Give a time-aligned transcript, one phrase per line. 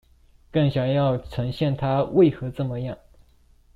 [0.51, 2.97] 更想要呈現他為何這麼樣